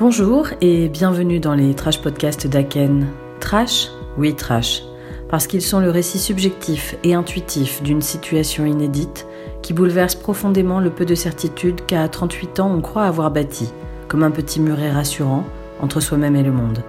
[0.00, 3.06] Bonjour et bienvenue dans les Trash Podcasts d'Aken.
[3.38, 3.88] Trash?
[4.16, 4.82] Oui, trash.
[5.28, 9.26] Parce qu'ils sont le récit subjectif et intuitif d'une situation inédite
[9.60, 13.70] qui bouleverse profondément le peu de certitude qu'à 38 ans on croit avoir bâti,
[14.08, 15.44] comme un petit muret rassurant
[15.82, 16.82] entre soi-même et le monde.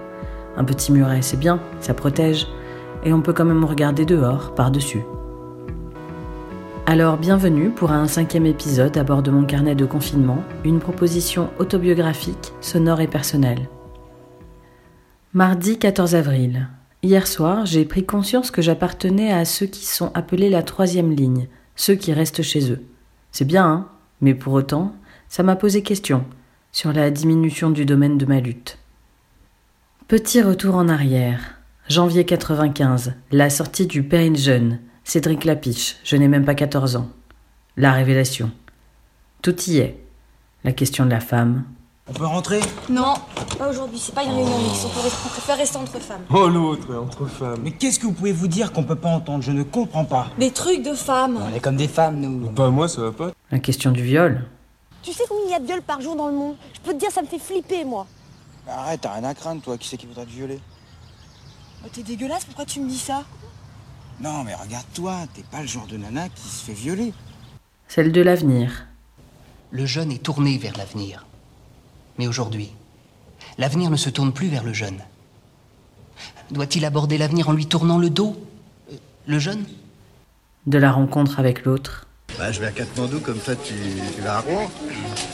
[0.56, 2.48] Un petit muret, c'est bien, ça protège,
[3.04, 5.02] et on peut quand même regarder dehors, par-dessus.
[6.84, 11.48] Alors bienvenue pour un cinquième épisode à bord de mon carnet de confinement, une proposition
[11.60, 13.68] autobiographique, sonore et personnelle.
[15.32, 16.68] Mardi 14 avril.
[17.04, 21.46] Hier soir, j'ai pris conscience que j'appartenais à ceux qui sont appelés la troisième ligne,
[21.76, 22.82] ceux qui restent chez eux.
[23.30, 23.88] C'est bien, hein
[24.20, 24.92] mais pour autant,
[25.28, 26.24] ça m'a posé question
[26.72, 28.78] sur la diminution du domaine de ma lutte.
[30.08, 31.58] Petit retour en arrière.
[31.88, 34.80] Janvier 95, la sortie du Périne Jeune,
[35.12, 37.06] Cédric Lapiche, je n'ai même pas 14 ans.
[37.76, 38.50] La révélation.
[39.42, 40.02] Tout y est.
[40.64, 41.64] La question de la femme.
[42.08, 42.60] On peut rentrer?
[42.88, 43.16] Non,
[43.58, 46.22] pas aujourd'hui, c'est pas une réunion mixte, on préfère rester entre femmes.
[46.30, 47.60] Oh l'autre, entre femmes.
[47.62, 49.44] Mais qu'est-ce que vous pouvez vous dire qu'on peut pas entendre?
[49.44, 50.28] Je ne comprends pas.
[50.38, 51.38] Des trucs de femmes.
[51.46, 52.48] On est comme des femmes, nous.
[52.48, 53.32] Pas moi, ça va pas.
[53.50, 54.42] La question du viol.
[55.02, 56.56] Tu sais combien il y a de viols par jour dans le monde?
[56.72, 58.06] Je peux te dire, ça me fait flipper, moi.
[58.66, 59.76] Arrête, t'as rien à craindre, toi.
[59.76, 60.58] Qui c'est qui voudra te violer?
[61.84, 63.24] Oh, T'es dégueulasse, pourquoi tu me dis ça?
[64.20, 67.12] Non, mais regarde-toi, t'es pas le genre de nana qui se fait violer.
[67.88, 68.86] Celle de l'avenir.
[69.70, 71.26] Le jeune est tourné vers l'avenir.
[72.18, 72.70] Mais aujourd'hui,
[73.58, 75.00] l'avenir ne se tourne plus vers le jeune.
[76.50, 78.36] Doit-il aborder l'avenir en lui tournant le dos?
[78.92, 78.96] Euh,
[79.26, 79.64] Le jeune?
[80.66, 82.06] De la rencontre avec l'autre.
[82.38, 83.74] Bah, je vais à Katmandou comme toi tu,
[84.22, 84.70] vas à Rouen.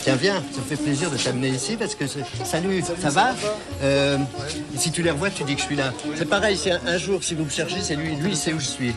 [0.02, 3.34] Tiens, viens, ça me fait plaisir de t'amener ici parce que c'est- salut, ça va
[3.82, 4.18] Euh,
[4.76, 5.92] Si tu les revois, tu dis que je suis là.
[6.16, 8.60] C'est pareil, c'est un, jour si vous me cherchez, c'est lui, lui il sait où
[8.60, 8.94] je suis.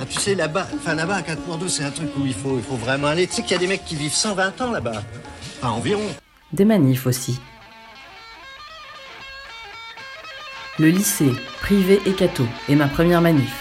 [0.00, 2.62] Ah, tu sais là-bas, enfin là-bas à Katmandou, c'est un truc où il faut, il
[2.64, 3.26] faut vraiment aller.
[3.26, 5.02] Tu sais qu'il y a des mecs qui vivent 120 ans là-bas,
[5.60, 6.02] enfin environ.
[6.52, 7.38] Des manifs aussi.
[10.78, 12.14] Le lycée, privé et
[12.72, 13.52] est ma première manif.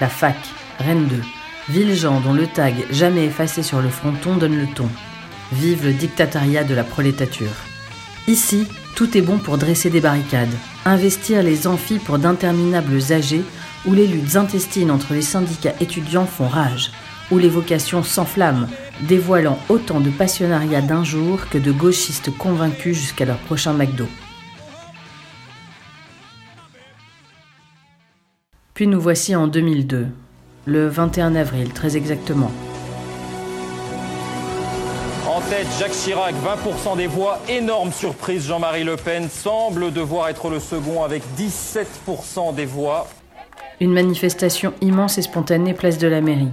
[0.00, 0.36] La fac,
[0.78, 1.22] Rennes 2,
[1.70, 4.88] Villejean dont le tag jamais effacé sur le fronton donne le ton.
[5.52, 7.52] Vive le dictatariat de la prolétature.
[8.26, 10.54] Ici, tout est bon pour dresser des barricades,
[10.86, 13.42] investir les amphis pour d'interminables âgés
[13.86, 16.90] où les luttes intestines entre les syndicats étudiants font rage,
[17.30, 18.68] où les vocations s'enflamment,
[19.02, 24.06] dévoilant autant de passionnariats d'un jour que de gauchistes convaincus jusqu'à leur prochain McDo.
[28.72, 30.08] Puis nous voici en 2002,
[30.68, 32.50] le 21 avril très exactement.
[35.26, 37.38] En tête, Jacques Chirac, 20% des voix.
[37.48, 43.06] Énorme surprise, Jean-Marie Le Pen semble devoir être le second avec 17% des voix.
[43.80, 46.52] Une manifestation immense et spontanée place de la mairie.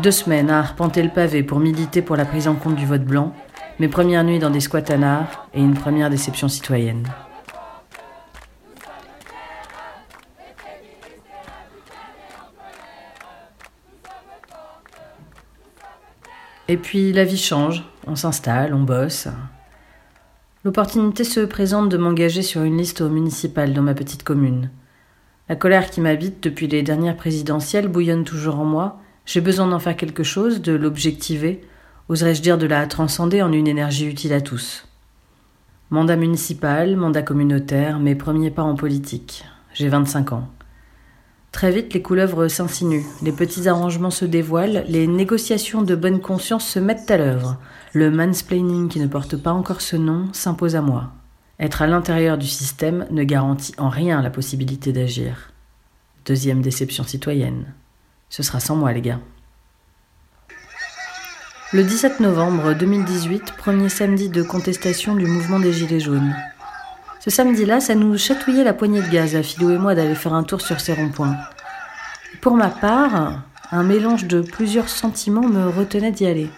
[0.00, 3.04] Deux semaines à arpenter le pavé pour militer pour la prise en compte du vote
[3.04, 3.32] blanc,
[3.80, 7.04] mes premières nuits dans des squats à nard et une première déception citoyenne.
[16.70, 19.26] Et puis la vie change, on s'installe, on bosse.
[20.64, 24.70] L'opportunité se présente de m'engager sur une liste au municipal dans ma petite commune.
[25.48, 29.00] La colère qui m'habite depuis les dernières présidentielles bouillonne toujours en moi.
[29.26, 31.60] J'ai besoin d'en faire quelque chose, de l'objectiver,
[32.08, 34.86] oserais-je dire de la transcender en une énergie utile à tous?
[35.90, 39.44] Mandat municipal, mandat communautaire, mes premiers pas en politique.
[39.74, 40.48] J'ai 25 ans.
[41.52, 46.66] Très vite, les couleuvres s'insinuent, les petits arrangements se dévoilent, les négociations de bonne conscience
[46.66, 47.56] se mettent à l'œuvre.
[47.92, 51.10] Le mansplaining qui ne porte pas encore ce nom s'impose à moi.
[51.58, 55.52] Être à l'intérieur du système ne garantit en rien la possibilité d'agir.
[56.24, 57.74] Deuxième déception citoyenne.
[58.28, 59.20] Ce sera sans moi, les gars.
[61.72, 66.34] Le 17 novembre 2018, premier samedi de contestation du mouvement des Gilets jaunes.
[67.20, 70.32] Ce samedi-là, ça nous chatouillait la poignée de gaz à Philo et moi d'aller faire
[70.32, 71.36] un tour sur ces ronds-points.
[72.40, 76.48] Pour ma part, un mélange de plusieurs sentiments me retenait d'y aller.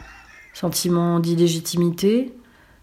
[0.55, 2.33] Sentiment d'illégitimité,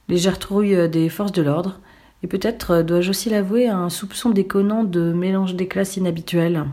[0.10, 1.80] légère trouille des forces de l'ordre,
[2.22, 6.66] et peut-être, dois-je aussi l'avouer, un soupçon déconnant de mélange des classes inhabituel.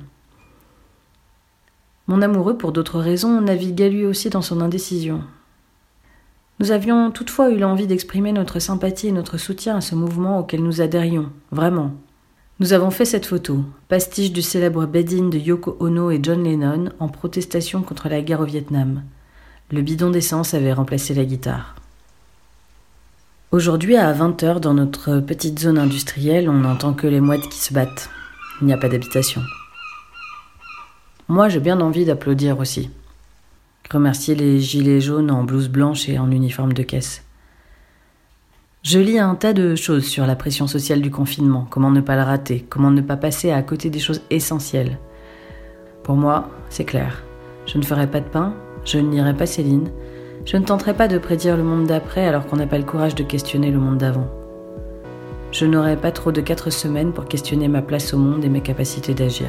[2.09, 5.23] Mon amoureux, pour d'autres raisons, naviguait lui aussi dans son indécision.
[6.59, 10.63] Nous avions toutefois eu l'envie d'exprimer notre sympathie et notre soutien à ce mouvement auquel
[10.63, 11.93] nous adhérions, vraiment.
[12.61, 16.91] Nous avons fait cette photo, pastiche du célèbre bed-in de Yoko Ono et John Lennon
[16.99, 19.03] en protestation contre la guerre au Vietnam.
[19.71, 21.75] Le bidon d'essence avait remplacé la guitare.
[23.53, 27.75] Aujourd'hui, à 20h, dans notre petite zone industrielle, on n'entend que les mouettes qui se
[27.75, 28.09] battent.
[28.63, 29.43] Il n'y a pas d'habitation.
[31.29, 32.91] Moi, j'ai bien envie d'applaudir aussi.
[33.91, 37.23] Remercier les gilets jaunes en blouse blanche et en uniforme de caisse.
[38.83, 42.17] Je lis un tas de choses sur la pression sociale du confinement, comment ne pas
[42.17, 44.99] le rater, comment ne pas passer à côté des choses essentielles.
[46.03, 47.23] Pour moi, c'est clair.
[47.67, 48.55] Je ne ferai pas de pain,
[48.85, 49.91] je ne lirai pas Céline,
[50.45, 53.15] je ne tenterai pas de prédire le monde d'après alors qu'on n'a pas le courage
[53.15, 54.29] de questionner le monde d'avant.
[55.53, 58.63] Je n'aurai pas trop de quatre semaines pour questionner ma place au monde et mes
[58.63, 59.49] capacités d'agir.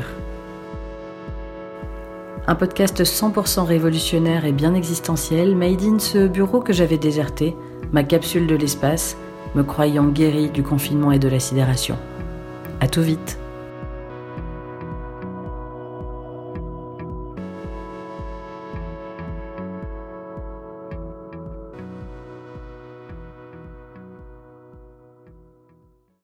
[2.50, 7.58] Un podcast 100% révolutionnaire et bien existentiel made in ce bureau que j'avais déserté,
[7.92, 9.18] ma capsule de l'espace,
[9.54, 11.98] me croyant guéri du confinement et de la sidération.
[12.80, 13.38] À tout vite!